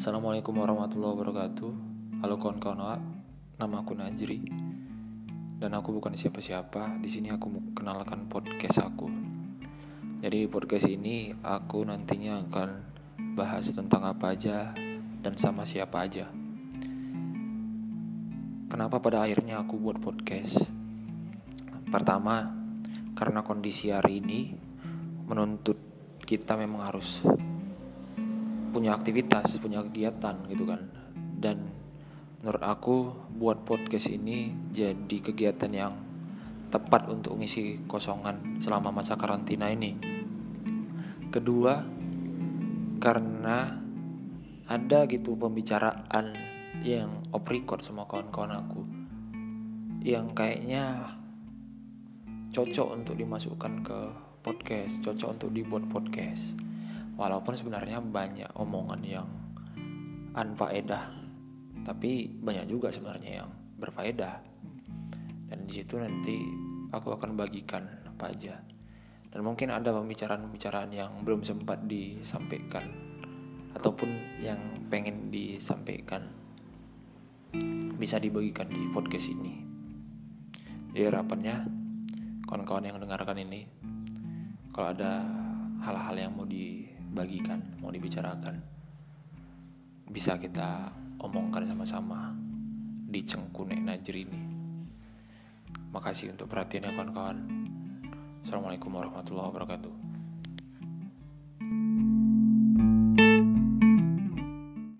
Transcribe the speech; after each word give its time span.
Assalamualaikum 0.00 0.56
warahmatullahi 0.56 1.12
wabarakatuh. 1.12 1.72
Halo 2.24 2.40
kawan-kawan, 2.40 3.04
nama 3.60 3.84
aku 3.84 3.92
Najri. 3.92 4.40
Dan 5.60 5.76
aku 5.76 5.92
bukan 5.92 6.16
siapa-siapa. 6.16 6.96
Di 6.96 7.04
sini 7.04 7.28
aku 7.28 7.76
kenalkan 7.76 8.24
podcast 8.24 8.80
aku. 8.80 9.12
Jadi 10.24 10.36
di 10.40 10.48
podcast 10.48 10.88
ini 10.88 11.36
aku 11.44 11.84
nantinya 11.84 12.40
akan 12.48 12.68
bahas 13.36 13.76
tentang 13.76 14.08
apa 14.08 14.32
aja 14.32 14.72
dan 15.20 15.36
sama 15.36 15.68
siapa 15.68 16.08
aja. 16.08 16.32
Kenapa 18.72 19.04
pada 19.04 19.20
akhirnya 19.20 19.60
aku 19.60 19.76
buat 19.76 20.00
podcast? 20.00 20.64
Pertama, 21.92 22.48
karena 23.12 23.44
kondisi 23.44 23.92
hari 23.92 24.24
ini 24.24 24.48
menuntut 25.28 25.76
kita 26.24 26.56
memang 26.56 26.88
harus 26.88 27.20
punya 28.70 28.96
aktivitas, 28.96 29.58
punya 29.58 29.82
kegiatan 29.84 30.46
gitu 30.48 30.64
kan. 30.64 30.90
Dan 31.14 31.68
menurut 32.40 32.62
aku 32.64 32.96
buat 33.36 33.66
podcast 33.66 34.08
ini 34.08 34.54
jadi 34.72 35.16
kegiatan 35.20 35.72
yang 35.74 35.94
tepat 36.70 37.10
untuk 37.10 37.34
mengisi 37.34 37.82
kosongan 37.84 38.62
selama 38.62 38.94
masa 38.94 39.18
karantina 39.18 39.68
ini. 39.68 39.98
Kedua, 41.30 41.82
karena 43.02 43.80
ada 44.70 44.98
gitu 45.10 45.34
pembicaraan 45.34 46.34
yang 46.86 47.26
off 47.34 47.44
record 47.50 47.82
sama 47.82 48.06
kawan-kawan 48.06 48.54
aku 48.54 48.80
yang 50.00 50.32
kayaknya 50.32 51.16
cocok 52.50 52.88
untuk 52.96 53.14
dimasukkan 53.20 53.84
ke 53.84 53.98
podcast, 54.40 55.04
cocok 55.04 55.28
untuk 55.36 55.50
dibuat 55.52 55.84
podcast. 55.92 56.56
Walaupun 57.20 57.52
sebenarnya 57.52 58.00
banyak 58.00 58.48
omongan 58.56 59.00
yang 59.04 59.28
anfaedah, 60.32 61.12
tapi 61.84 62.32
banyak 62.32 62.64
juga 62.64 62.88
sebenarnya 62.88 63.44
yang 63.44 63.50
berfaedah. 63.76 64.40
Dan 65.52 65.68
di 65.68 65.72
situ 65.76 66.00
nanti 66.00 66.40
aku 66.88 67.12
akan 67.12 67.36
bagikan 67.36 67.84
apa 68.08 68.32
aja. 68.32 68.56
Dan 69.28 69.44
mungkin 69.44 69.68
ada 69.68 69.92
pembicaraan-pembicaraan 69.92 70.96
yang 70.96 71.20
belum 71.20 71.44
sempat 71.44 71.84
disampaikan 71.84 72.88
ataupun 73.76 74.40
yang 74.40 74.58
pengen 74.88 75.28
disampaikan 75.28 76.24
bisa 78.00 78.16
dibagikan 78.16 78.64
di 78.72 78.88
podcast 78.88 79.28
ini. 79.28 79.60
Jadi 80.96 81.04
harapannya 81.04 81.68
kawan-kawan 82.48 82.88
yang 82.88 82.96
mendengarkan 82.96 83.38
ini 83.44 83.68
kalau 84.72 84.96
ada 84.96 85.22
hal-hal 85.84 86.16
yang 86.16 86.32
mau 86.34 86.48
dibagikan, 87.10 87.58
mau 87.82 87.90
dibicarakan, 87.90 88.54
bisa 90.06 90.38
kita 90.38 90.94
omongkan 91.18 91.66
sama-sama 91.66 92.30
di 93.10 93.26
Cengkunek 93.26 93.82
Najri 93.82 94.22
ini. 94.22 94.40
Makasih 95.90 96.30
untuk 96.38 96.46
perhatiannya 96.46 96.94
kawan-kawan. 96.94 97.38
Assalamualaikum 98.46 98.94
warahmatullahi 98.94 99.50
wabarakatuh. 99.50 100.09